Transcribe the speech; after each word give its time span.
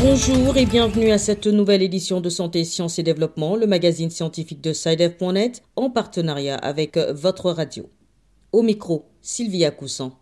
Bonjour 0.00 0.56
et 0.56 0.66
bienvenue 0.66 1.12
à 1.12 1.18
cette 1.18 1.46
nouvelle 1.46 1.82
édition 1.82 2.20
de 2.20 2.28
Santé, 2.28 2.64
Sciences 2.64 2.98
et 2.98 3.04
Développement, 3.04 3.54
le 3.54 3.68
magazine 3.68 4.10
scientifique 4.10 4.60
de 4.60 4.72
SciDev.net 4.72 5.62
en 5.76 5.88
partenariat 5.90 6.56
avec 6.56 6.96
votre 6.96 7.52
radio. 7.52 7.88
Au 8.52 8.62
micro, 8.62 9.06
Sylvia 9.22 9.70
Coussan. 9.70 10.12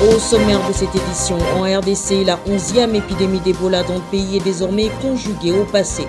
Au 0.00 0.18
sommaire 0.18 0.66
de 0.66 0.72
cette 0.72 0.94
édition, 0.94 1.38
en 1.56 1.62
RDC, 1.62 2.24
la 2.24 2.38
11e 2.48 2.94
épidémie 2.94 3.40
d'Ebola 3.40 3.84
dans 3.84 3.96
le 3.96 4.10
pays 4.10 4.36
est 4.36 4.44
désormais 4.44 4.88
conjuguée 5.00 5.52
au 5.52 5.64
passé. 5.64 6.04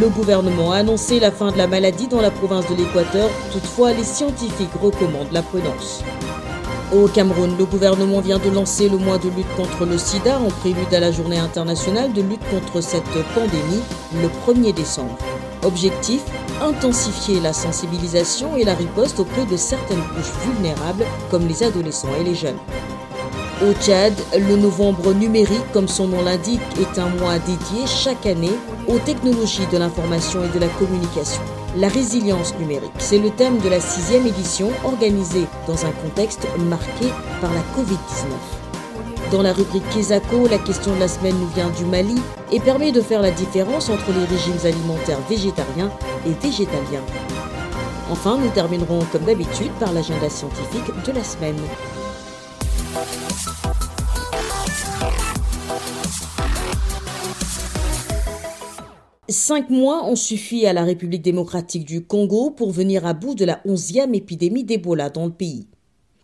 Le 0.00 0.08
gouvernement 0.08 0.72
a 0.72 0.78
annoncé 0.78 1.20
la 1.20 1.30
fin 1.30 1.52
de 1.52 1.58
la 1.58 1.66
maladie 1.66 2.08
dans 2.08 2.20
la 2.20 2.30
province 2.30 2.68
de 2.68 2.74
l'Équateur, 2.74 3.30
toutefois 3.52 3.92
les 3.92 4.02
scientifiques 4.02 4.74
recommandent 4.80 5.32
la 5.32 5.42
prudence. 5.42 6.02
Au 6.92 7.06
Cameroun, 7.06 7.56
le 7.56 7.64
gouvernement 7.64 8.20
vient 8.20 8.38
de 8.38 8.50
lancer 8.50 8.88
le 8.88 8.98
mois 8.98 9.18
de 9.18 9.28
lutte 9.28 9.54
contre 9.56 9.86
le 9.86 9.98
sida 9.98 10.38
en 10.38 10.48
prélude 10.48 10.92
à 10.92 11.00
la 11.00 11.12
journée 11.12 11.38
internationale 11.38 12.12
de 12.12 12.22
lutte 12.22 12.48
contre 12.50 12.80
cette 12.80 13.02
pandémie 13.34 13.82
le 14.20 14.28
1er 14.52 14.74
décembre. 14.74 15.16
Objectif 15.64 16.22
intensifier 16.62 17.40
la 17.40 17.52
sensibilisation 17.52 18.56
et 18.56 18.64
la 18.64 18.74
riposte 18.74 19.20
auprès 19.20 19.44
de 19.46 19.56
certaines 19.56 20.02
couches 20.02 20.32
vulnérables 20.46 21.04
comme 21.30 21.46
les 21.46 21.62
adolescents 21.62 22.14
et 22.20 22.24
les 22.24 22.34
jeunes. 22.34 22.58
Au 23.64 23.72
Tchad, 23.72 24.12
le 24.34 24.56
novembre 24.56 25.14
numérique, 25.14 25.72
comme 25.72 25.88
son 25.88 26.08
nom 26.08 26.22
l'indique, 26.22 26.60
est 26.78 26.98
un 26.98 27.08
mois 27.08 27.38
dédié 27.38 27.86
chaque 27.86 28.26
année 28.26 28.52
aux 28.86 28.98
technologies 28.98 29.66
de 29.72 29.78
l'information 29.78 30.44
et 30.44 30.48
de 30.48 30.58
la 30.58 30.68
communication. 30.68 31.40
La 31.76 31.88
résilience 31.88 32.54
numérique, 32.58 32.92
c'est 32.98 33.18
le 33.18 33.30
thème 33.30 33.56
de 33.58 33.70
la 33.70 33.80
sixième 33.80 34.26
édition 34.26 34.70
organisée 34.84 35.46
dans 35.66 35.86
un 35.86 35.92
contexte 35.92 36.46
marqué 36.68 37.06
par 37.40 37.50
la 37.54 37.60
Covid-19. 37.74 39.32
Dans 39.32 39.40
la 39.40 39.54
rubrique 39.54 39.88
Kesako, 39.88 40.46
la 40.46 40.58
question 40.58 40.94
de 40.94 41.00
la 41.00 41.08
semaine 41.08 41.38
nous 41.40 41.48
vient 41.54 41.70
du 41.70 41.86
Mali 41.86 42.20
et 42.52 42.60
permet 42.60 42.92
de 42.92 43.00
faire 43.00 43.22
la 43.22 43.30
différence 43.30 43.88
entre 43.88 44.12
les 44.12 44.26
régimes 44.26 44.60
alimentaires 44.62 45.20
végétariens 45.30 45.90
et 46.26 46.32
végétaliens. 46.32 47.04
Enfin, 48.10 48.36
nous 48.36 48.50
terminerons 48.50 49.00
comme 49.10 49.24
d'habitude 49.24 49.72
par 49.80 49.92
l'agenda 49.94 50.28
scientifique 50.28 50.92
de 51.06 51.12
la 51.12 51.24
semaine. 51.24 51.56
Cinq 59.30 59.70
mois 59.70 60.04
ont 60.04 60.16
suffi 60.16 60.66
à 60.66 60.74
la 60.74 60.84
République 60.84 61.22
démocratique 61.22 61.86
du 61.86 62.04
Congo 62.04 62.50
pour 62.50 62.72
venir 62.72 63.06
à 63.06 63.14
bout 63.14 63.34
de 63.34 63.46
la 63.46 63.62
onzième 63.64 64.14
épidémie 64.14 64.64
d'Ebola 64.64 65.08
dans 65.08 65.24
le 65.24 65.32
pays. 65.32 65.66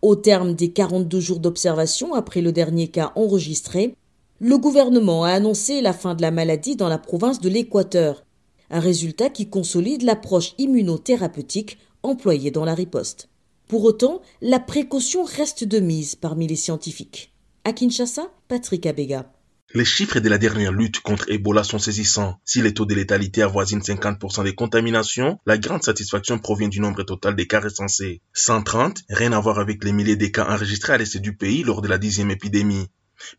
Au 0.03 0.15
terme 0.15 0.53
des 0.53 0.71
42 0.71 1.19
jours 1.19 1.39
d'observation 1.39 2.13
après 2.13 2.41
le 2.41 2.51
dernier 2.51 2.89
cas 2.89 3.11
enregistré, 3.15 3.95
le 4.39 4.55
gouvernement 4.59 5.23
a 5.23 5.31
annoncé 5.31 5.81
la 5.81 5.93
fin 5.93 6.13
de 6.13 6.21
la 6.21 6.29
maladie 6.29 6.75
dans 6.75 6.89
la 6.89 6.99
province 6.99 7.41
de 7.41 7.49
l'Équateur, 7.49 8.23
un 8.69 8.79
résultat 8.79 9.29
qui 9.29 9.49
consolide 9.49 10.03
l'approche 10.03 10.53
immunothérapeutique 10.59 11.79
employée 12.03 12.51
dans 12.51 12.65
la 12.65 12.75
riposte. 12.75 13.29
Pour 13.67 13.83
autant, 13.83 14.21
la 14.41 14.59
précaution 14.59 15.23
reste 15.23 15.63
de 15.63 15.79
mise 15.79 16.15
parmi 16.15 16.45
les 16.45 16.55
scientifiques. 16.55 17.33
À 17.63 17.73
Kinshasa, 17.73 18.29
Patrick 18.47 18.85
Abega. 18.85 19.31
Les 19.73 19.85
chiffres 19.85 20.19
de 20.19 20.27
la 20.27 20.37
dernière 20.37 20.73
lutte 20.73 20.99
contre 20.99 21.31
Ebola 21.31 21.63
sont 21.63 21.79
saisissants. 21.79 22.37
Si 22.43 22.61
les 22.61 22.73
taux 22.73 22.85
de 22.85 22.93
létalité 22.93 23.41
avoisinent 23.41 23.79
50% 23.79 24.43
des 24.43 24.53
contaminations, 24.53 25.39
la 25.45 25.57
grande 25.57 25.81
satisfaction 25.81 26.39
provient 26.39 26.67
du 26.67 26.81
nombre 26.81 27.03
total 27.03 27.37
des 27.37 27.47
cas 27.47 27.61
recensés. 27.61 28.21
130, 28.33 29.03
rien 29.09 29.31
à 29.31 29.39
voir 29.39 29.59
avec 29.59 29.81
les 29.85 29.93
milliers 29.93 30.17
de 30.17 30.25
cas 30.25 30.45
enregistrés 30.49 30.93
à 30.93 30.97
l'est 30.97 31.15
du 31.17 31.37
pays 31.37 31.63
lors 31.63 31.81
de 31.81 31.87
la 31.87 31.97
dixième 31.97 32.31
épidémie. 32.31 32.89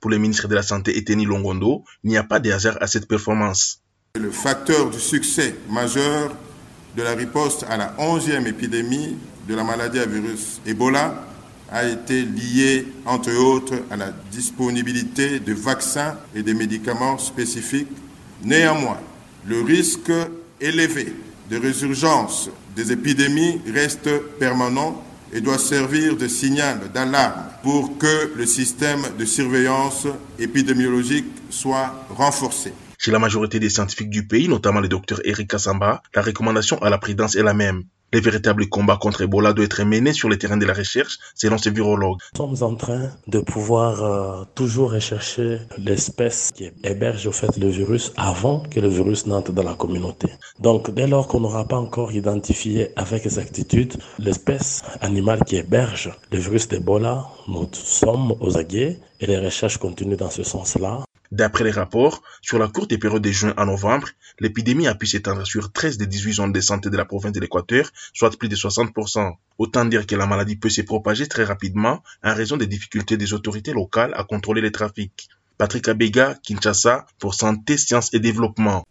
Pour 0.00 0.10
le 0.10 0.16
ministre 0.16 0.48
de 0.48 0.54
la 0.54 0.62
Santé 0.62 0.96
Eteni 0.96 1.26
Longondo, 1.26 1.84
il 2.02 2.08
n'y 2.08 2.16
a 2.16 2.24
pas 2.24 2.40
de 2.40 2.50
hasard 2.50 2.78
à 2.80 2.86
cette 2.86 3.08
performance. 3.08 3.82
Le 4.18 4.30
facteur 4.30 4.88
du 4.88 5.00
succès 5.00 5.54
majeur 5.68 6.34
de 6.96 7.02
la 7.02 7.12
riposte 7.12 7.66
à 7.68 7.76
la 7.76 7.94
onzième 7.98 8.46
épidémie 8.46 9.18
de 9.46 9.54
la 9.54 9.64
maladie 9.64 9.98
à 9.98 10.06
virus 10.06 10.62
Ebola 10.64 11.26
a 11.72 11.88
été 11.88 12.22
lié, 12.22 12.86
entre 13.06 13.34
autres, 13.34 13.74
à 13.90 13.96
la 13.96 14.12
disponibilité 14.30 15.40
de 15.40 15.54
vaccins 15.54 16.18
et 16.34 16.42
de 16.42 16.52
médicaments 16.52 17.18
spécifiques. 17.18 17.88
Néanmoins, 18.44 19.00
le 19.46 19.62
risque 19.62 20.12
élevé 20.60 21.14
de 21.50 21.58
résurgence 21.58 22.50
des 22.76 22.92
épidémies 22.92 23.60
reste 23.72 24.10
permanent 24.38 25.02
et 25.32 25.40
doit 25.40 25.58
servir 25.58 26.16
de 26.16 26.28
signal 26.28 26.78
d'alarme 26.92 27.44
pour 27.62 27.96
que 27.96 28.32
le 28.36 28.44
système 28.44 29.02
de 29.18 29.24
surveillance 29.24 30.06
épidémiologique 30.38 31.26
soit 31.48 32.06
renforcé. 32.10 32.72
Chez 32.98 33.10
la 33.10 33.18
majorité 33.18 33.58
des 33.58 33.70
scientifiques 33.70 34.10
du 34.10 34.26
pays, 34.26 34.48
notamment 34.48 34.80
le 34.80 34.88
docteur 34.88 35.20
Eric 35.24 35.50
Kassamba, 35.50 36.02
la 36.14 36.22
recommandation 36.22 36.78
à 36.82 36.90
la 36.90 36.98
prudence 36.98 37.34
est 37.34 37.42
la 37.42 37.54
même. 37.54 37.84
Le 38.14 38.20
véritable 38.20 38.68
combat 38.68 38.98
contre 38.98 39.22
Ebola 39.22 39.54
doit 39.54 39.64
être 39.64 39.82
mené 39.84 40.12
sur 40.12 40.28
le 40.28 40.36
terrain 40.36 40.58
de 40.58 40.66
la 40.66 40.74
recherche, 40.74 41.18
selon 41.34 41.56
ce 41.56 41.70
virologue. 41.70 42.18
Nous 42.34 42.56
sommes 42.56 42.62
en 42.70 42.74
train 42.76 43.10
de 43.26 43.40
pouvoir 43.40 44.02
euh, 44.02 44.44
toujours 44.54 44.92
rechercher 44.92 45.60
l'espèce 45.78 46.50
qui 46.54 46.70
héberge 46.84 47.26
au 47.26 47.32
fait 47.32 47.56
le 47.56 47.68
virus 47.68 48.12
avant 48.18 48.60
que 48.60 48.80
le 48.80 48.88
virus 48.88 49.26
n'entre 49.26 49.52
dans 49.52 49.62
la 49.62 49.72
communauté. 49.74 50.28
Donc, 50.60 50.90
dès 50.90 51.06
lors 51.06 51.26
qu'on 51.26 51.40
n'aura 51.40 51.66
pas 51.66 51.78
encore 51.78 52.12
identifié 52.12 52.90
avec 52.96 53.24
exactitude 53.24 53.94
l'espèce 54.18 54.82
animale 55.00 55.42
qui 55.44 55.56
héberge 55.56 56.12
le 56.30 56.38
virus 56.38 56.68
d'Ebola, 56.68 57.28
nous 57.48 57.66
sommes 57.72 58.34
aux 58.40 58.58
aguets 58.58 58.98
et 59.20 59.26
les 59.26 59.38
recherches 59.38 59.78
continuent 59.78 60.16
dans 60.16 60.30
ce 60.30 60.42
sens-là. 60.42 61.04
D'après 61.32 61.64
les 61.64 61.70
rapports, 61.70 62.22
sur 62.42 62.58
la 62.58 62.68
courte 62.68 62.94
période 62.98 63.22
de 63.22 63.30
juin 63.30 63.54
à 63.56 63.64
novembre, 63.64 64.08
l'épidémie 64.38 64.86
a 64.86 64.94
pu 64.94 65.06
s'étendre 65.06 65.46
sur 65.46 65.72
13 65.72 65.96
des 65.96 66.06
18 66.06 66.32
zones 66.34 66.52
de 66.52 66.60
santé 66.60 66.90
de 66.90 66.96
la 66.98 67.06
province 67.06 67.32
de 67.32 67.40
l'Équateur, 67.40 67.90
soit 68.12 68.36
plus 68.36 68.50
de 68.50 68.54
60%. 68.54 69.32
Autant 69.56 69.86
dire 69.86 70.06
que 70.06 70.14
la 70.14 70.26
maladie 70.26 70.56
peut 70.56 70.68
se 70.68 70.82
propager 70.82 71.26
très 71.26 71.44
rapidement 71.44 72.02
en 72.22 72.34
raison 72.34 72.58
des 72.58 72.66
difficultés 72.66 73.16
des 73.16 73.32
autorités 73.32 73.72
locales 73.72 74.12
à 74.14 74.24
contrôler 74.24 74.60
les 74.60 74.72
trafics. 74.72 75.30
Patrick 75.56 75.88
Abega, 75.88 76.34
Kinshasa, 76.42 77.06
pour 77.18 77.32
Santé, 77.32 77.78
Sciences 77.78 78.12
et 78.12 78.20
Développement. 78.20 78.84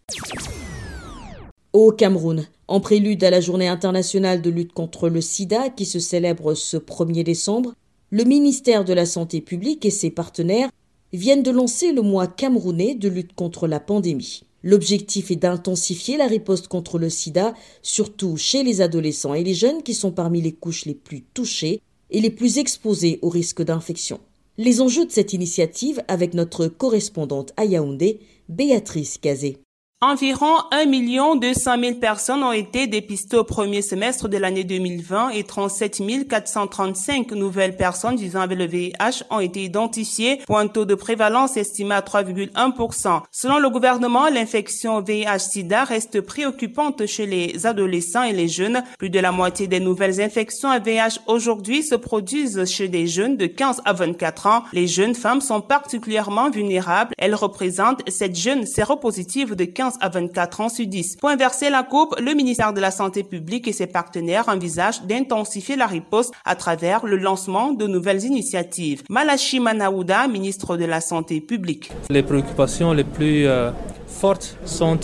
Au 1.72 1.92
Cameroun, 1.92 2.48
en 2.66 2.80
prélude 2.80 3.22
à 3.22 3.30
la 3.30 3.40
journée 3.40 3.68
internationale 3.68 4.42
de 4.42 4.50
lutte 4.50 4.72
contre 4.72 5.08
le 5.08 5.20
sida 5.20 5.70
qui 5.70 5.86
se 5.86 6.00
célèbre 6.00 6.54
ce 6.54 6.76
1er 6.76 7.22
décembre, 7.22 7.74
le 8.10 8.24
ministère 8.24 8.84
de 8.84 8.94
la 8.94 9.06
Santé 9.06 9.40
publique 9.40 9.84
et 9.84 9.90
ses 9.90 10.10
partenaires 10.10 10.70
viennent 11.12 11.42
de 11.42 11.50
lancer 11.50 11.92
le 11.92 12.02
mois 12.02 12.26
camerounais 12.26 12.94
de 12.94 13.08
lutte 13.08 13.34
contre 13.34 13.66
la 13.66 13.80
pandémie. 13.80 14.42
L'objectif 14.62 15.30
est 15.30 15.36
d'intensifier 15.36 16.16
la 16.16 16.26
riposte 16.26 16.68
contre 16.68 16.98
le 16.98 17.10
sida, 17.10 17.54
surtout 17.82 18.36
chez 18.36 18.62
les 18.62 18.80
adolescents 18.80 19.34
et 19.34 19.42
les 19.42 19.54
jeunes 19.54 19.82
qui 19.82 19.94
sont 19.94 20.12
parmi 20.12 20.40
les 20.40 20.52
couches 20.52 20.84
les 20.84 20.94
plus 20.94 21.22
touchées 21.34 21.80
et 22.10 22.20
les 22.20 22.30
plus 22.30 22.58
exposées 22.58 23.18
au 23.22 23.28
risque 23.28 23.62
d'infection. 23.62 24.20
Les 24.58 24.80
enjeux 24.80 25.06
de 25.06 25.10
cette 25.10 25.32
initiative 25.32 26.02
avec 26.08 26.34
notre 26.34 26.66
correspondante 26.66 27.52
à 27.56 27.64
Yaoundé, 27.64 28.20
Béatrice 28.48 29.18
Cazé. 29.18 29.58
Environ 30.04 30.56
1 30.72 31.36
200 31.36 31.80
000 31.80 31.94
personnes 32.00 32.42
ont 32.42 32.50
été 32.50 32.88
dépistées 32.88 33.36
au 33.36 33.44
premier 33.44 33.82
semestre 33.82 34.28
de 34.28 34.36
l'année 34.36 34.64
2020 34.64 35.28
et 35.28 35.44
37 35.44 36.28
435 36.28 37.30
nouvelles 37.30 37.76
personnes 37.76 38.16
vivant 38.16 38.40
avec 38.40 38.58
le 38.58 38.66
VIH 38.66 39.22
ont 39.30 39.38
été 39.38 39.62
identifiées 39.62 40.40
pour 40.44 40.58
un 40.58 40.66
taux 40.66 40.86
de 40.86 40.96
prévalence 40.96 41.56
estimé 41.56 41.94
à 41.94 42.00
3,1%. 42.00 43.22
Selon 43.30 43.60
le 43.60 43.70
gouvernement, 43.70 44.28
l'infection 44.28 45.00
VIH-Sida 45.02 45.84
reste 45.84 46.20
préoccupante 46.20 47.06
chez 47.06 47.26
les 47.26 47.64
adolescents 47.64 48.24
et 48.24 48.32
les 48.32 48.48
jeunes. 48.48 48.82
Plus 48.98 49.10
de 49.10 49.20
la 49.20 49.30
moitié 49.30 49.68
des 49.68 49.78
nouvelles 49.78 50.20
infections 50.20 50.68
à 50.68 50.80
VIH 50.80 51.20
aujourd'hui 51.28 51.84
se 51.84 51.94
produisent 51.94 52.64
chez 52.64 52.88
des 52.88 53.06
jeunes 53.06 53.36
de 53.36 53.46
15 53.46 53.82
à 53.84 53.92
24 53.92 54.46
ans. 54.48 54.64
Les 54.72 54.88
jeunes 54.88 55.14
femmes 55.14 55.40
sont 55.40 55.60
particulièrement 55.60 56.50
vulnérables. 56.50 57.14
Elles 57.18 57.36
représentent 57.36 58.02
cette 58.08 58.34
jeune 58.34 58.66
séropositive 58.66 59.54
de 59.54 59.64
15 59.64 59.91
à 60.00 60.08
24 60.08 60.60
ans 60.60 60.68
sur 60.68 60.86
10. 60.86 61.16
Pour 61.16 61.28
inverser 61.28 61.70
la 61.70 61.82
coupe, 61.82 62.14
le 62.20 62.34
ministère 62.34 62.72
de 62.72 62.80
la 62.80 62.90
Santé 62.90 63.22
publique 63.22 63.68
et 63.68 63.72
ses 63.72 63.86
partenaires 63.86 64.48
envisagent 64.48 65.02
d'intensifier 65.02 65.76
la 65.76 65.86
riposte 65.86 66.32
à 66.44 66.54
travers 66.54 67.06
le 67.06 67.16
lancement 67.16 67.72
de 67.72 67.86
nouvelles 67.86 68.24
initiatives. 68.24 69.02
Malachi 69.08 69.60
Manaouda, 69.60 70.28
ministre 70.28 70.76
de 70.76 70.84
la 70.84 71.00
Santé 71.00 71.40
publique. 71.40 71.90
Les 72.10 72.22
préoccupations 72.22 72.92
les 72.92 73.04
plus 73.04 73.46
euh, 73.46 73.70
fortes 74.06 74.56
sont 74.64 74.98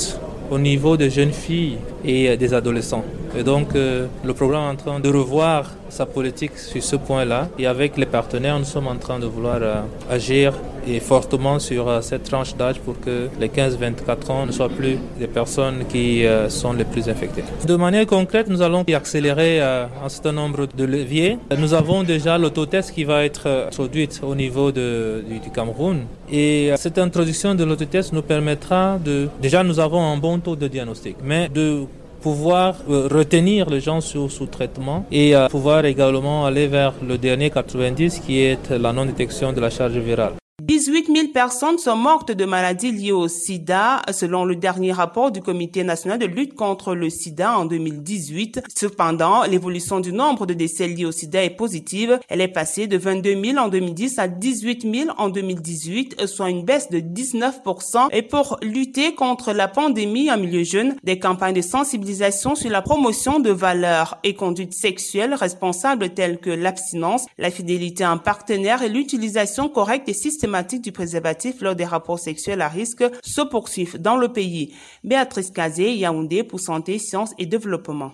au 0.50 0.58
niveau 0.58 0.96
des 0.96 1.10
jeunes 1.10 1.32
filles 1.32 1.78
et 2.04 2.36
des 2.36 2.54
adolescents. 2.54 3.04
Et 3.36 3.42
donc, 3.42 3.74
euh, 3.74 4.06
le 4.24 4.34
programme 4.34 4.64
est 4.64 4.72
en 4.72 4.76
train 4.76 5.00
de 5.00 5.08
revoir 5.08 5.70
sa 5.88 6.06
politique 6.06 6.56
sur 6.58 6.82
ce 6.82 6.96
point-là. 6.96 7.48
Et 7.58 7.66
avec 7.66 7.96
les 7.96 8.06
partenaires, 8.06 8.58
nous 8.58 8.64
sommes 8.64 8.86
en 8.86 8.96
train 8.96 9.18
de 9.18 9.26
vouloir 9.26 9.58
euh, 9.60 9.82
agir 10.10 10.54
et 10.86 11.00
fortement 11.00 11.58
sur 11.58 11.88
euh, 11.88 12.00
cette 12.00 12.24
tranche 12.24 12.54
d'âge 12.56 12.80
pour 12.80 12.98
que 13.00 13.28
les 13.38 13.48
15-24 13.48 14.30
ans 14.32 14.46
ne 14.46 14.52
soient 14.52 14.68
plus 14.68 14.98
des 15.18 15.26
personnes 15.26 15.84
qui 15.88 16.24
sont 16.48 16.72
les 16.72 16.84
plus 16.84 17.08
infectées. 17.08 17.44
De 17.66 17.76
manière 17.76 18.06
concrète, 18.06 18.48
nous 18.48 18.62
allons 18.62 18.84
accélérer 18.94 19.60
un 19.60 20.08
certain 20.08 20.32
nombre 20.32 20.66
de 20.66 20.84
leviers. 20.84 21.38
Nous 21.56 21.74
avons 21.74 22.02
déjà 22.02 22.38
l'autotest 22.38 22.92
qui 22.92 23.04
va 23.04 23.24
être 23.24 23.46
introduite 23.68 24.20
au 24.22 24.34
niveau 24.34 24.72
de, 24.72 25.22
du, 25.28 25.50
Cameroun 25.50 26.00
et 26.30 26.72
cette 26.76 26.98
introduction 26.98 27.54
de 27.54 27.64
l'autotest 27.64 28.12
nous 28.12 28.22
permettra 28.22 28.98
de... 28.98 29.28
Déjà, 29.40 29.62
nous 29.62 29.80
avons 29.80 30.02
un 30.04 30.16
bon 30.16 30.38
taux 30.38 30.56
de 30.56 30.68
diagnostic, 30.68 31.16
mais 31.22 31.48
de 31.48 31.84
pouvoir 32.20 32.76
euh, 32.88 33.08
retenir 33.10 33.68
les 33.70 33.80
gens 33.80 34.00
sous, 34.00 34.28
sous 34.28 34.46
traitement 34.46 35.04
et 35.10 35.34
euh, 35.34 35.48
pouvoir 35.48 35.84
également 35.84 36.46
aller 36.46 36.66
vers 36.66 36.94
le 37.06 37.18
dernier 37.18 37.50
90 37.50 38.20
qui 38.20 38.40
est 38.40 38.70
la 38.70 38.92
non-détection 38.92 39.52
de 39.52 39.60
la 39.60 39.70
charge 39.70 39.98
virale. 39.98 40.34
18 40.60 41.06
000 41.14 41.28
personnes 41.28 41.78
sont 41.78 41.94
mortes 41.94 42.32
de 42.32 42.44
maladies 42.44 42.90
liées 42.90 43.12
au 43.12 43.28
sida, 43.28 44.02
selon 44.10 44.44
le 44.44 44.56
dernier 44.56 44.90
rapport 44.90 45.30
du 45.30 45.40
Comité 45.40 45.84
national 45.84 46.18
de 46.18 46.26
lutte 46.26 46.54
contre 46.54 46.96
le 46.96 47.10
sida 47.10 47.56
en 47.56 47.64
2018. 47.64 48.62
Cependant, 48.76 49.44
l'évolution 49.44 50.00
du 50.00 50.12
nombre 50.12 50.46
de 50.46 50.54
décès 50.54 50.88
liés 50.88 51.04
au 51.04 51.12
sida 51.12 51.44
est 51.44 51.50
positive. 51.54 52.18
Elle 52.28 52.40
est 52.40 52.48
passée 52.48 52.88
de 52.88 52.98
22 52.98 53.40
000 53.40 53.56
en 53.56 53.68
2010 53.68 54.18
à 54.18 54.26
18 54.26 54.82
000 54.82 55.10
en 55.16 55.28
2018, 55.28 56.26
soit 56.26 56.50
une 56.50 56.64
baisse 56.64 56.90
de 56.90 56.98
19% 56.98 58.08
Et 58.10 58.22
pour 58.22 58.58
lutter 58.60 59.14
contre 59.14 59.52
la 59.52 59.68
pandémie 59.68 60.28
en 60.28 60.38
milieu 60.38 60.64
jeune, 60.64 60.96
des 61.04 61.20
campagnes 61.20 61.54
de 61.54 61.62
sensibilisation 61.62 62.56
sur 62.56 62.70
la 62.70 62.82
promotion 62.82 63.38
de 63.38 63.50
valeurs 63.50 64.18
et 64.24 64.34
conduites 64.34 64.74
sexuelles 64.74 65.34
responsables 65.34 66.14
telles 66.14 66.38
que 66.40 66.50
l'abstinence, 66.50 67.26
la 67.38 67.52
fidélité 67.52 68.02
à 68.02 68.10
un 68.10 68.16
partenaire 68.16 68.82
et 68.82 68.88
l'utilisation 68.88 69.68
correcte 69.68 70.08
et 70.08 70.14
systématique 70.14 70.47
du 70.82 70.92
préservatif 70.92 71.60
lors 71.60 71.74
des 71.74 71.84
rapports 71.84 72.18
sexuels 72.18 72.62
à 72.62 72.68
risque 72.68 73.04
se 73.22 73.42
poursuivent 73.42 73.98
dans 74.00 74.16
le 74.16 74.32
pays. 74.32 74.74
Béatrice 75.04 75.50
Kazé, 75.50 75.92
Yaoundé 75.94 76.42
pour 76.42 76.60
Santé, 76.60 76.98
Sciences 76.98 77.34
et 77.38 77.46
Développement. 77.46 78.12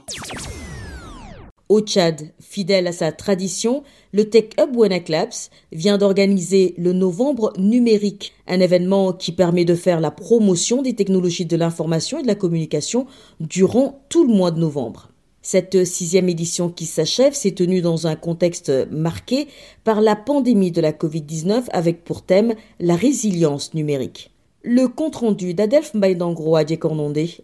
Au 1.69 1.81
Tchad, 1.81 2.33
fidèle 2.41 2.87
à 2.87 2.93
sa 2.93 3.11
tradition, 3.11 3.85
le 4.13 4.29
Tech 4.29 4.51
Hub 4.61 4.77
Wanaclaps 4.77 5.51
vient 5.73 5.97
d'organiser 5.97 6.75
le 6.77 6.93
Novembre 6.93 7.53
numérique, 7.57 8.35
un 8.47 8.61
événement 8.61 9.13
qui 9.13 9.33
permet 9.33 9.65
de 9.65 9.75
faire 9.75 10.01
la 10.01 10.11
promotion 10.11 10.83
des 10.83 10.95
technologies 10.95 11.47
de 11.47 11.57
l'information 11.57 12.19
et 12.19 12.23
de 12.23 12.27
la 12.27 12.35
communication 12.35 13.07
durant 13.41 14.05
tout 14.09 14.27
le 14.27 14.35
mois 14.35 14.51
de 14.51 14.61
novembre. 14.61 15.14
Cette 15.46 15.85
sixième 15.85 16.31
édition 16.31 16.70
qui 16.70 16.87
s'achève 16.87 17.35
s'est 17.35 17.52
tenue 17.52 17.82
dans 17.82 18.06
un 18.06 18.17
contexte 18.17 18.73
marqué 18.91 19.46
par 19.85 20.00
la 20.00 20.17
pandémie 20.17 20.70
de 20.70 20.81
la 20.81 20.93
Covid-19 20.93 21.64
avec 21.70 22.02
pour 22.02 22.23
thème 22.23 22.55
la 22.81 22.96
résilience 22.96 23.75
numérique. 23.75 24.31
Le 24.62 24.88
compte-rendu 24.88 25.52
d'Adelph 25.52 25.93
Mbaïdangro 25.93 26.56
à 26.56 26.64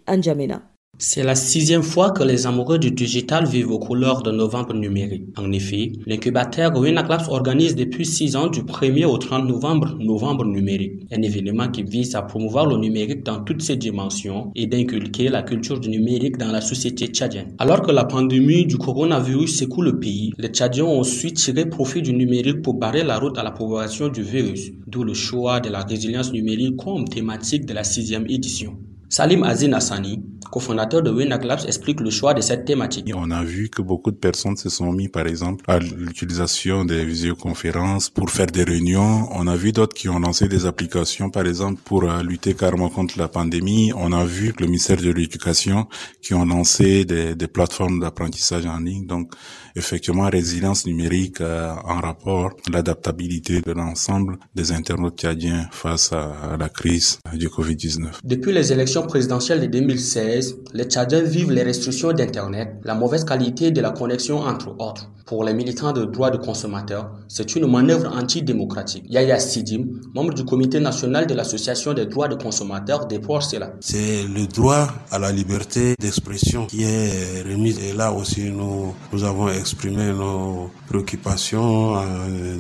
Anjamena. 0.09 0.63
C'est 1.03 1.23
la 1.23 1.35
sixième 1.35 1.83
fois 1.83 2.11
que 2.11 2.23
les 2.23 2.47
amoureux 2.47 2.79
du 2.79 2.91
digital 2.91 3.47
vivent 3.47 3.71
aux 3.71 3.79
couleurs 3.79 4.23
de 4.23 4.31
novembre 4.31 4.75
numérique. 4.75 5.25
En 5.39 5.51
effet, 5.51 5.93
l'incubateur 6.05 6.77
Winaclaps 6.77 7.31
organise 7.31 7.75
depuis 7.75 8.05
six 8.05 8.37
ans 8.37 8.49
du 8.49 8.61
1er 8.61 9.07
au 9.07 9.17
30 9.17 9.49
novembre 9.49 9.97
Novembre 9.99 10.45
numérique, 10.45 11.07
un 11.11 11.23
événement 11.23 11.69
qui 11.69 11.85
vise 11.85 12.15
à 12.17 12.21
promouvoir 12.21 12.67
le 12.67 12.77
numérique 12.77 13.25
dans 13.25 13.43
toutes 13.43 13.63
ses 13.63 13.77
dimensions 13.77 14.53
et 14.55 14.67
d'inculquer 14.67 15.31
la 15.31 15.43
culture 15.43 15.81
du 15.81 15.89
numérique 15.89 16.37
dans 16.37 16.53
la 16.53 16.61
société 16.61 17.07
tchadienne. 17.07 17.55
Alors 17.59 17.81
que 17.81 17.93
la 17.93 18.05
pandémie 18.05 18.67
du 18.67 18.77
coronavirus 18.77 19.57
secoue 19.57 19.81
le 19.81 19.99
pays, 19.99 20.35
les 20.37 20.49
Tchadiens 20.49 20.85
ont 20.85 21.01
ensuite 21.01 21.39
tiré 21.39 21.65
profit 21.65 22.03
du 22.03 22.13
numérique 22.13 22.61
pour 22.61 22.75
barrer 22.75 23.05
la 23.05 23.19
route 23.19 23.39
à 23.39 23.43
la 23.43 23.53
propagation 23.53 24.09
du 24.09 24.21
virus, 24.21 24.71
d'où 24.87 25.03
le 25.03 25.15
choix 25.15 25.61
de 25.61 25.71
la 25.71 25.81
résilience 25.81 26.31
numérique 26.31 26.77
comme 26.77 27.07
thématique 27.07 27.65
de 27.65 27.73
la 27.73 27.85
sixième 27.85 28.27
édition. 28.29 28.77
Salim 29.09 29.43
Azin 29.43 29.73
Hassani, 29.73 30.23
cofondateur 30.51 31.03
de 31.03 31.11
Winak 31.11 31.45
Labs, 31.45 31.65
explique 31.67 32.01
le 32.01 32.11
choix 32.11 32.35
de 32.35 32.41
cette 32.41 32.65
thématique. 32.65 33.11
on 33.15 33.31
a 33.31 33.43
vu 33.45 33.69
que 33.69 33.83
beaucoup 33.83 34.11
de 34.11 34.17
personnes 34.17 34.57
se 34.57 34.69
sont 34.69 34.93
mis, 34.93 35.09
par 35.09 35.27
exemple, 35.27 35.65
à 35.69 35.79
l'utilisation 35.79 36.85
des 36.85 37.05
visioconférences 37.05 38.11
pour 38.11 38.31
faire 38.31 38.47
des 38.47 38.65
réunions. 38.65 39.29
On 39.33 39.47
a 39.47 39.57
vu 39.57 39.73
d'autres 39.73 39.95
qui 39.95 40.09
ont 40.09 40.19
lancé 40.19 40.49
des 40.49 40.67
applications, 40.67 41.31
par 41.31 41.47
exemple, 41.47 41.81
pour 41.85 42.05
euh, 42.05 42.23
lutter 42.23 42.55
carrément 42.55 42.91
contre 42.91 43.19
la 43.19 43.29
pandémie. 43.29 43.93
On 43.97 44.13
a 44.13 44.25
vu 44.25 44.53
que 44.53 44.63
le 44.63 44.67
ministère 44.67 44.97
de 44.97 45.11
l'Éducation 45.11 45.87
qui 46.23 46.35
ont 46.35 46.45
lancé 46.45 47.05
des, 47.05 47.35
des 47.35 47.49
plateformes 47.49 48.01
d'apprentissage 48.01 48.67
en 48.67 48.79
ligne. 48.79 49.07
Donc, 49.07 49.35
effectivement, 49.77 50.29
résilience 50.29 50.87
numérique 50.87 51.41
euh, 51.41 51.73
en 51.85 52.01
rapport 52.01 52.51
l'adaptabilité 52.73 53.61
de 53.61 53.73
l'ensemble 53.73 54.39
des 54.55 54.73
internautes 54.73 55.19
tchadiens 55.21 55.69
face 55.73 56.13
à, 56.13 56.57
la 56.59 56.69
crise 56.69 57.19
du 57.35 57.49
Covid-19. 57.49 58.07
Depuis 58.25 58.53
les 58.53 58.73
élections 58.73 59.07
présidentielles 59.07 59.61
de 59.61 59.67
2016, 59.67 60.40
les 60.73 60.85
Tchadiens 60.85 61.23
vivent 61.23 61.53
les 61.53 61.63
restrictions 61.63 62.13
d'Internet, 62.13 62.77
la 62.85 62.95
mauvaise 62.95 63.25
qualité 63.25 63.71
de 63.71 63.81
la 63.81 63.91
connexion 63.91 64.39
entre 64.39 64.75
autres. 64.79 65.11
Pour 65.31 65.45
les 65.45 65.55
militants 65.55 65.93
de 65.93 66.05
droits 66.07 66.31
de 66.31 66.39
consommateurs, 66.39 67.09
c'est 67.29 67.55
une 67.55 67.71
manœuvre 67.71 68.13
antidémocratique. 68.13 69.05
Yaya 69.09 69.39
Sidim, 69.39 69.85
membre 70.13 70.35
du 70.35 70.45
comité 70.45 70.81
national 70.81 71.29
de 71.29 71.35
l'association 71.35 71.95
des 71.95 72.07
droits 72.07 72.27
de 72.27 72.35
consommateurs, 72.35 73.07
déplore 73.07 73.45
cela. 73.45 73.73
C'est 73.79 74.25
le 74.25 74.49
droit 74.49 74.89
à 75.13 75.21
la 75.21 75.31
liberté 75.31 75.95
d'expression 76.01 76.67
qui 76.67 76.83
est 76.83 77.43
remis. 77.45 77.77
Et 77.79 77.93
là 77.93 78.13
aussi, 78.13 78.51
nous, 78.51 78.93
avons 79.23 79.49
exprimé 79.51 80.13
nos 80.13 80.69
préoccupations 80.89 81.95
en 81.95 82.07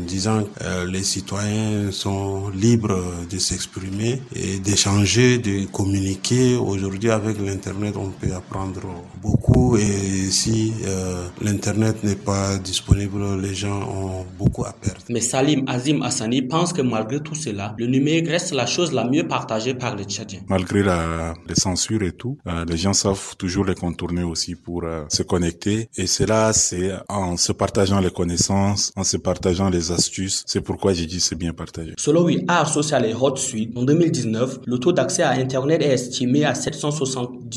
disant 0.06 0.44
que 0.44 0.64
euh, 0.64 0.86
les 0.86 1.02
citoyens 1.02 1.90
sont 1.90 2.50
libres 2.50 3.02
de 3.28 3.38
s'exprimer 3.38 4.22
et 4.32 4.60
d'échanger, 4.60 5.38
de 5.38 5.66
communiquer. 5.66 6.54
Aujourd'hui, 6.54 7.10
avec 7.10 7.36
l'Internet, 7.40 7.69
on 7.96 8.10
peut 8.10 8.32
apprendre 8.34 8.80
beaucoup 9.22 9.76
et 9.76 10.30
si 10.30 10.72
euh, 10.84 11.26
l'Internet 11.40 12.02
n'est 12.04 12.16
pas 12.16 12.58
disponible, 12.58 13.40
les 13.40 13.54
gens 13.54 13.80
ont 13.82 14.24
beaucoup 14.38 14.64
à 14.64 14.72
perdre. 14.72 15.00
Mais 15.08 15.20
Salim 15.20 15.64
Azim 15.68 16.02
Hassani 16.02 16.42
pense 16.42 16.72
que 16.72 16.82
malgré 16.82 17.20
tout 17.20 17.34
cela, 17.34 17.74
le 17.78 17.86
numérique 17.86 18.28
reste 18.28 18.52
la 18.52 18.66
chose 18.66 18.92
la 18.92 19.04
mieux 19.04 19.26
partagée 19.26 19.74
par 19.74 19.96
les 19.96 20.04
Tchadiens. 20.04 20.40
Malgré 20.48 20.82
la, 20.82 21.34
les 21.48 21.54
censures 21.54 22.02
et 22.02 22.12
tout, 22.12 22.38
euh, 22.46 22.64
les 22.64 22.76
gens 22.76 22.92
savent 22.92 23.36
toujours 23.36 23.64
les 23.64 23.74
contourner 23.74 24.22
aussi 24.22 24.54
pour 24.54 24.84
euh, 24.84 25.04
se 25.08 25.22
connecter. 25.22 25.88
Et 25.96 26.06
cela, 26.06 26.52
c'est 26.52 26.92
en 27.08 27.36
se 27.36 27.52
partageant 27.52 28.00
les 28.00 28.10
connaissances, 28.10 28.92
en 28.96 29.04
se 29.04 29.16
partageant 29.16 29.70
les 29.70 29.92
astuces. 29.92 30.44
C'est 30.46 30.60
pourquoi 30.60 30.92
j'ai 30.92 31.06
dit 31.06 31.20
c'est 31.20 31.36
bien 31.36 31.52
partagé. 31.52 31.94
Selon 31.98 32.26
Art 32.48 32.68
Social 32.68 33.04
et 33.06 33.14
Hot 33.14 33.36
Suite, 33.36 33.76
en 33.76 33.82
2019, 33.82 34.60
le 34.66 34.78
taux 34.78 34.92
d'accès 34.92 35.22
à 35.22 35.30
Internet 35.30 35.82
est 35.82 35.92
estimé 35.92 36.44
à 36.44 36.54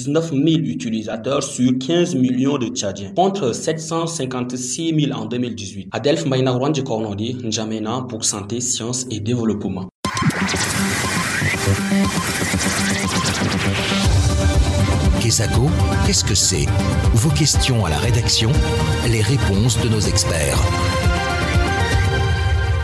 779 0.04 0.32
000 0.32 0.46
utilisateurs 0.66 1.44
sur 1.44 1.72
15 1.80 2.16
millions 2.16 2.58
de 2.58 2.68
Tchadiens, 2.68 3.12
contre 3.16 3.54
756 3.54 5.08
000 5.08 5.18
en 5.18 5.26
2018. 5.26 5.90
Adelph 5.92 6.26
Maïnagouan 6.26 6.74
Kornodi, 6.86 7.36
N'Djamena 7.36 8.06
pour 8.10 8.26
Santé, 8.26 8.60
Sciences 8.60 9.06
et 9.10 9.20
Développement. 9.22 9.88
Kesako, 15.22 15.68
qu'est-ce 16.06 16.26
que 16.26 16.36
c'est? 16.36 16.66
Vos 17.14 17.30
questions 17.30 17.86
à 17.86 17.90
la 17.90 17.98
rédaction, 17.98 18.52
les 19.10 19.22
réponses 19.22 19.82
de 19.82 19.88
nos 19.88 20.02
experts. 20.02 20.60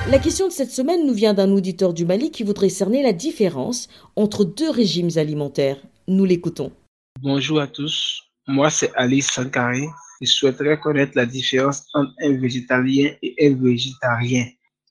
La 0.10 0.20
question 0.20 0.48
de 0.48 0.54
cette 0.54 0.72
semaine 0.72 1.06
nous 1.06 1.14
vient 1.14 1.34
d'un 1.34 1.52
auditeur 1.52 1.94
du 1.94 2.06
Mali 2.06 2.32
qui 2.32 2.44
voudrait 2.44 2.70
cerner 2.70 3.04
la 3.04 3.14
différence 3.14 3.90
entre 4.16 4.46
deux 4.46 4.72
régimes 4.72 5.12
alimentaires. 5.18 5.78
Nous 6.08 6.26
l'écoutons. 6.26 6.72
Bonjour 7.22 7.60
à 7.60 7.68
tous. 7.68 8.24
Moi, 8.48 8.70
c'est 8.70 8.92
Alice 8.96 9.28
Sankari 9.28 9.88
je 10.22 10.32
souhaiterais 10.32 10.80
connaître 10.80 11.14
la 11.16 11.26
différence 11.26 11.84
entre 11.94 12.12
un 12.22 12.34
végétalien 12.34 13.12
et 13.22 13.36
un 13.48 13.56
végétarien 13.56 14.46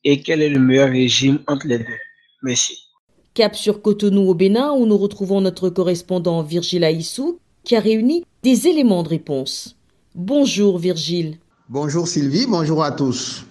et 0.05 0.23
quel 0.23 0.43
est 0.43 0.49
le 0.49 0.59
meilleur 0.59 0.91
régime 0.91 1.41
entre 1.47 1.67
les 1.67 1.79
deux? 1.79 1.85
Merci. 2.43 2.79
Cap 3.35 3.55
sur 3.55 3.83
Cotonou 3.83 4.29
au 4.29 4.35
Bénin 4.35 4.73
où 4.73 4.87
nous 4.87 4.97
retrouvons 4.97 5.41
notre 5.41 5.69
correspondant 5.69 6.43
Virgile 6.43 6.85
Aissou 6.85 7.39
qui 7.65 7.77
a 7.77 7.81
réuni 7.81 8.25
des 8.43 8.69
éléments 8.69 9.03
de 9.03 9.11
réponse. 9.11 9.77
Bonjour 10.15 10.79
Virgile. 10.79 11.37
Bonjour 11.69 12.09
Sylvie, 12.09 12.47
bonjour 12.49 12.83
à 12.83 12.93
tous. 12.93 13.45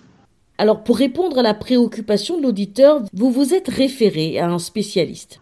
Alors 0.58 0.84
pour 0.84 0.98
répondre 0.98 1.38
à 1.38 1.44
la 1.44 1.54
préoccupation 1.54 2.38
de 2.38 2.44
l'auditeur, 2.44 3.04
vous 3.14 3.32
vous 3.32 3.54
êtes 3.54 3.68
référé 3.68 4.40
à 4.40 4.50
un 4.50 4.58
spécialiste. 4.58 5.40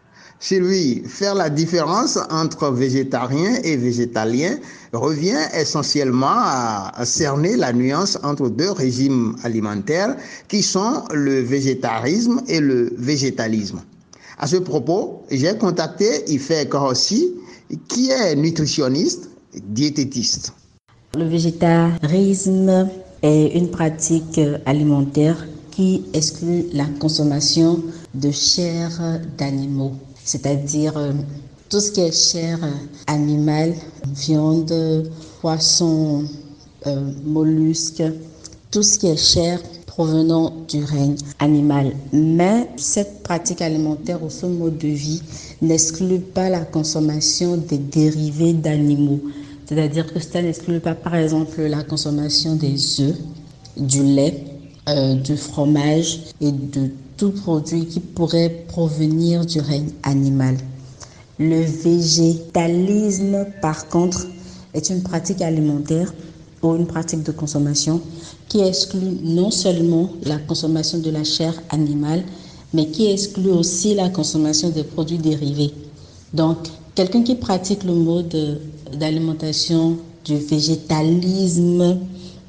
Sylvie, 0.48 1.02
faire 1.08 1.34
la 1.34 1.50
différence 1.50 2.20
entre 2.30 2.70
végétarien 2.70 3.56
et 3.64 3.78
végétalien 3.78 4.58
revient 4.94 5.42
essentiellement 5.60 6.38
à, 6.38 7.04
cerner 7.04 7.56
la 7.56 7.74
nuance 7.74 8.20
entre 8.22 8.50
deux 8.50 8.70
régimes 8.70 9.36
alimentaires 9.44 10.16
qui 10.48 10.62
sont 10.62 11.02
le 11.12 11.40
végétarisme 11.40 12.44
et 12.48 12.60
le 12.60 12.94
végétalisme. 12.96 13.82
À 14.38 14.46
ce 14.46 14.58
propos, 14.58 15.24
j'ai 15.32 15.58
contacté 15.58 16.32
Ife 16.32 16.70
Korossi, 16.70 17.34
qui 17.88 18.12
est 18.12 18.36
nutritionniste, 18.36 19.32
diététiste. 19.64 20.54
Le 21.18 21.26
végétarisme 21.26 22.88
est 23.24 23.48
une 23.58 23.72
pratique 23.72 24.40
alimentaire 24.68 25.48
qui 25.72 26.04
exclut 26.14 26.66
la 26.72 26.86
consommation 27.00 27.84
de 28.14 28.30
chair 28.30 28.92
d'animaux, 29.40 29.94
c'est-à-dire 30.26 30.98
euh, 30.98 31.14
tout 31.70 31.80
ce 31.80 31.92
qui 31.92 32.02
est 32.02 32.12
chair 32.12 32.60
animale, 33.08 33.74
viande, 34.06 35.10
poisson, 35.40 36.26
euh, 36.88 37.12
mollusques, 37.24 38.04
tout 38.72 38.84
ce 38.84 39.00
qui 39.00 39.08
est 39.08 39.18
chair 39.18 39.62
provenant 39.86 40.52
du 40.68 40.84
règne 40.84 41.16
animal. 41.40 41.94
Mais 42.12 42.68
cette 42.76 43.24
pratique 43.24 43.62
alimentaire 43.62 44.22
ou 44.22 44.30
ce 44.30 44.46
mode 44.46 44.78
de 44.78 44.90
vie 44.90 45.22
n'exclut 45.62 46.20
pas 46.20 46.50
la 46.50 46.66
consommation 46.66 47.56
des 47.56 47.78
dérivés 47.78 48.54
d'animaux. 48.54 49.22
C'est-à-dire 49.66 50.12
que 50.12 50.20
ça 50.20 50.42
n'exclut 50.42 50.80
pas, 50.80 50.96
par 50.96 51.16
exemple, 51.16 51.62
la 51.62 51.84
consommation 51.84 52.56
des 52.56 53.02
œufs, 53.02 53.16
du 53.78 54.04
lait, 54.04 54.44
euh, 54.90 55.16
du 55.16 55.38
fromage 55.38 56.20
et 56.42 56.52
de 56.52 56.90
tout 57.18 57.32
produit 57.32 57.86
qui 57.86 58.00
pourrait 58.00 58.66
provenir 58.68 59.46
du 59.46 59.60
règne 59.60 59.92
animal. 60.04 60.58
Le 61.40 61.62
végétalisme, 61.62 63.46
par 63.62 63.88
contre, 63.88 64.28
est 64.74 64.90
une 64.90 65.02
pratique 65.02 65.42
alimentaire 65.42 66.14
ou 66.62 66.76
une 66.76 66.88
pratique 66.88 67.24
de 67.24 67.32
consommation 67.32 68.02
qui 68.48 68.62
exclut 68.62 69.18
non 69.24 69.52
seulement 69.52 70.10
la 70.24 70.38
consommation 70.38 71.00
de 71.00 71.10
la 71.10 71.24
chair 71.24 71.54
animale, 71.70 72.24
mais 72.74 72.88
qui 72.88 73.08
exclut 73.08 73.52
aussi 73.52 73.96
la 73.96 74.10
consommation 74.10 74.70
des 74.70 74.84
produits 74.84 75.18
dérivés. 75.18 75.72
Donc, 76.34 76.58
quelqu'un 76.96 77.24
qui 77.24 77.36
pratique 77.36 77.84
le 77.84 77.94
mode 77.94 78.60
d'alimentation 78.98 79.98
du 80.26 80.38
végétalisme 80.38 82.00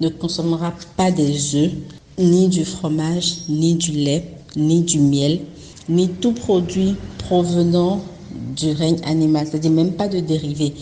ne 0.01 0.09
consommera 0.09 0.73
pas 0.97 1.11
des 1.11 1.55
œufs, 1.55 1.73
ni 2.19 2.49
du 2.49 2.65
fromage, 2.65 3.39
ni 3.49 3.75
du 3.75 3.93
lait, 3.93 4.36
ni 4.57 4.83
du 4.83 4.99
miel, 4.99 5.41
ni 5.89 6.09
tout 6.09 6.33
produit 6.33 6.97
provenant 7.19 8.01
du 8.57 8.73
règne 8.73 9.01
animal, 9.05 9.47
c'est-à-dire 9.47 9.71
même 9.71 9.93
pas 9.93 10.09
de 10.09 10.21
dérivés. 10.21 10.75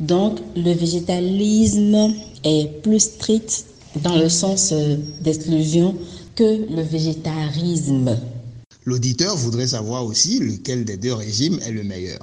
Donc, 0.00 0.38
le 0.56 0.72
végétalisme 0.72 2.14
est 2.44 2.82
plus 2.82 3.00
strict 3.00 3.64
dans 4.02 4.16
le 4.16 4.28
sens 4.28 4.72
euh, 4.72 4.96
d'exclusion 5.20 5.94
que 6.34 6.66
le 6.74 6.82
végétarisme. 6.82 8.16
L'auditeur 8.84 9.36
voudrait 9.36 9.68
savoir 9.68 10.04
aussi 10.04 10.40
lequel 10.40 10.84
des 10.84 10.96
deux 10.96 11.12
régimes 11.12 11.58
est 11.64 11.70
le 11.70 11.84
meilleur. 11.84 12.20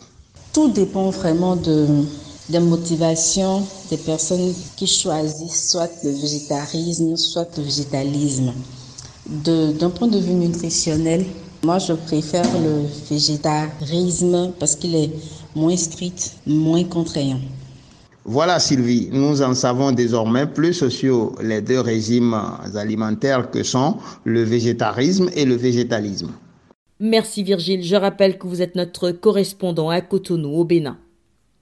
Tout 0.52 0.70
dépend 0.70 1.10
vraiment 1.12 1.56
de, 1.56 1.88
des 2.50 2.60
motivations 2.60 3.64
des 3.90 3.98
personnes 3.98 4.54
qui 4.76 4.88
choisissent 4.88 5.70
soit 5.70 5.92
le 6.04 6.12
végétarisme, 6.12 7.16
soit 7.16 7.48
le 7.58 7.64
végétalisme. 7.64 8.52
D'un 9.30 9.92
point 9.92 10.08
de 10.08 10.18
vue 10.18 10.34
nutritionnel, 10.34 11.24
moi 11.64 11.78
je 11.78 11.94
préfère 11.94 12.46
le 12.62 12.88
végétarisme 13.12 14.54
parce 14.60 14.76
qu'il 14.76 14.96
est 14.96 15.12
moins 15.56 15.78
strict, 15.78 16.36
moins 16.48 16.84
contraignant. 16.84 17.40
Voilà 18.26 18.60
Sylvie, 18.60 19.10
nous 19.12 19.44
en 19.44 19.54
savons 19.54 19.92
désormais 19.92 20.48
plus 20.48 20.90
sur 20.90 21.36
les 21.44 21.62
deux 21.62 21.80
régimes 21.80 22.36
alimentaires 22.76 23.52
que 23.52 23.62
sont 23.62 23.98
le 24.24 24.42
végétarisme 24.42 25.30
et 25.36 25.46
le 25.46 25.56
végétalisme. 25.56 26.32
Merci 27.00 27.44
Virgile, 27.44 27.84
je 27.84 27.96
rappelle 27.96 28.40
que 28.40 28.48
vous 28.48 28.64
êtes 28.64 28.76
notre 28.76 29.12
correspondant 29.12 29.90
à 29.90 30.02
Cotonou 30.02 30.56
au 30.58 30.64
Bénin. 30.64 30.98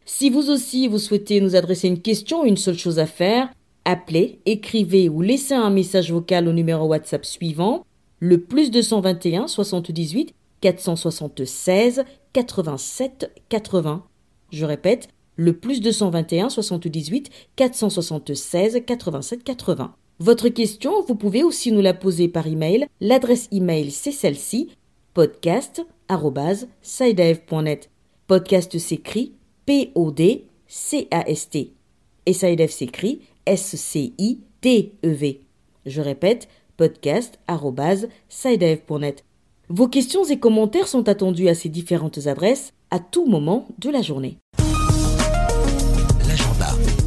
Si 0.06 0.30
vous 0.30 0.50
aussi 0.50 0.88
vous 0.88 1.00
souhaitez 1.00 1.42
nous 1.42 1.58
adresser 1.58 1.90
une 1.90 2.02
question, 2.02 2.46
une 2.46 2.56
seule 2.56 2.78
chose 2.78 2.98
à 2.98 3.06
faire, 3.06 3.50
appelez, 3.88 4.40
écrivez 4.46 5.10
ou 5.10 5.22
laissez 5.22 5.56
un 5.56 5.70
message 5.70 6.12
vocal 6.12 6.48
au 6.48 6.54
numéro 6.54 6.88
WhatsApp 6.88 7.26
suivant 7.26 7.86
le 8.20 8.42
plus 8.42 8.70
221 8.70 9.48
78 9.48 10.36
476 10.62 12.04
87 12.34 13.32
80. 13.48 14.04
Je 14.52 14.66
répète, 14.66 15.08
le 15.38 15.54
plus 15.54 15.80
221 15.82 16.50
78 16.50 17.30
476 17.56 18.82
87 18.86 19.44
80. 19.44 19.96
Votre 20.20 20.50
question, 20.50 21.04
vous 21.08 21.16
pouvez 21.16 21.44
aussi 21.44 21.72
nous 21.72 21.82
la 21.82 21.94
poser 21.94 22.28
par 22.28 22.48
email. 22.48 22.88
L'adresse 23.00 23.48
email, 23.52 23.92
c'est 23.92 24.12
celle-ci 24.12 24.72
podcast.sidev.net. 25.14 27.92
Podcast 28.26 28.80
s'écrit 28.80 29.34
P-O-D-C-A-S-T. 29.66 31.74
Et 32.26 32.34
Sidev 32.34 32.72
s'écrit 32.72 33.22
S-C-I-T-E-V. 33.48 35.42
Je 35.86 36.02
répète, 36.02 36.48
podcast.sidev.net. 36.76 39.24
Vos 39.70 39.88
questions 39.88 40.26
et 40.26 40.38
commentaires 40.38 40.88
sont 40.88 41.10
attendus 41.10 41.50
à 41.50 41.56
ces 41.56 41.70
différentes 41.70 42.28
adresses 42.28 42.74
à 42.92 43.00
tout 43.00 43.26
moment 43.26 43.68
de 43.80 43.90
la 43.90 44.02
journée. 44.02 44.38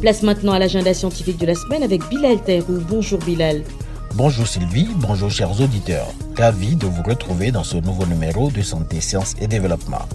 Place 0.01 0.23
maintenant 0.23 0.53
à 0.53 0.59
l'agenda 0.59 0.95
scientifique 0.95 1.37
de 1.37 1.45
la 1.45 1.55
semaine 1.55 1.83
avec 1.83 2.01
Bilal 2.09 2.43
Taïrou. 2.43 2.79
Bonjour 2.89 3.19
Bilal. 3.19 3.63
Bonjour 4.15 4.47
Sylvie, 4.47 4.87
bonjour 4.95 5.29
chers 5.29 5.61
auditeurs. 5.61 6.07
Ravi 6.35 6.75
de 6.75 6.87
vous 6.87 7.03
retrouver 7.03 7.51
dans 7.51 7.63
ce 7.63 7.77
nouveau 7.77 8.07
numéro 8.07 8.49
de 8.49 8.61
Santé, 8.61 8.99
Sciences 8.99 9.35
et 9.39 9.47
Développement. 9.47 10.09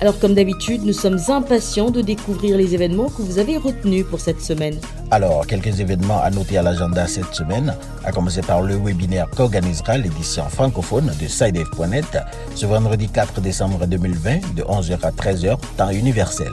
Alors 0.00 0.16
comme 0.20 0.34
d'habitude, 0.34 0.84
nous 0.84 0.92
sommes 0.92 1.18
impatients 1.28 1.90
de 1.90 2.00
découvrir 2.00 2.56
les 2.56 2.72
événements 2.72 3.08
que 3.08 3.20
vous 3.20 3.40
avez 3.40 3.56
retenus 3.56 4.06
pour 4.06 4.20
cette 4.20 4.40
semaine. 4.40 4.76
Alors, 5.10 5.44
quelques 5.44 5.80
événements 5.80 6.20
à 6.22 6.30
noter 6.30 6.56
à 6.56 6.62
l'agenda 6.62 7.08
cette 7.08 7.34
semaine, 7.34 7.74
à 8.04 8.12
commencer 8.12 8.42
par 8.42 8.62
le 8.62 8.76
webinaire 8.76 9.28
qu'organisera 9.28 9.98
l'édition 9.98 10.44
francophone 10.44 11.12
de 11.20 11.26
SideF.net 11.26 12.18
ce 12.54 12.66
vendredi 12.66 13.08
4 13.08 13.40
décembre 13.40 13.86
2020 13.86 14.54
de 14.54 14.62
11h 14.62 14.98
à 15.02 15.10
13h, 15.10 15.58
temps 15.76 15.90
universel. 15.90 16.52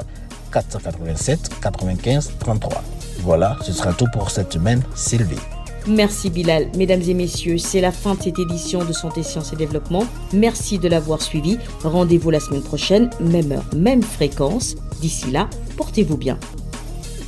487 0.53 1.59
95 1.61 2.31
33. 2.39 2.83
Voilà, 3.19 3.57
ce 3.61 3.73
sera 3.73 3.93
tout 3.93 4.07
pour 4.13 4.29
cette 4.29 4.53
semaine, 4.53 4.81
Sylvie. 4.95 5.35
Merci 5.87 6.29
Bilal. 6.29 6.69
Mesdames 6.77 7.01
et 7.01 7.13
messieurs, 7.13 7.57
c'est 7.57 7.81
la 7.81 7.91
fin 7.91 8.15
de 8.15 8.21
cette 8.21 8.39
édition 8.39 8.85
de 8.85 8.93
Santé, 8.93 9.21
Sciences 9.21 9.51
et 9.51 9.57
Développement. 9.57 10.05
Merci 10.31 10.79
de 10.79 10.87
l'avoir 10.87 11.21
suivi. 11.21 11.57
Rendez-vous 11.83 12.29
la 12.29 12.39
semaine 12.39 12.63
prochaine, 12.63 13.09
même 13.19 13.51
heure, 13.51 13.65
même 13.75 14.01
fréquence. 14.01 14.75
D'ici 15.01 15.29
là, 15.31 15.49
portez-vous 15.75 16.17
bien. 16.17 16.39